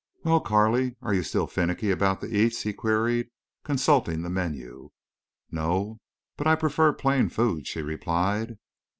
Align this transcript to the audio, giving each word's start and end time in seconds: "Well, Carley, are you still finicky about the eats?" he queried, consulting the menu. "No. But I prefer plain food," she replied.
"Well, 0.23 0.39
Carley, 0.41 0.95
are 1.03 1.13
you 1.13 1.21
still 1.21 1.45
finicky 1.45 1.91
about 1.91 2.21
the 2.21 2.35
eats?" 2.35 2.63
he 2.63 2.73
queried, 2.73 3.29
consulting 3.63 4.23
the 4.23 4.31
menu. 4.31 4.89
"No. 5.51 5.99
But 6.37 6.47
I 6.47 6.55
prefer 6.55 6.91
plain 6.91 7.29
food," 7.29 7.67
she 7.67 7.83
replied. 7.83 8.57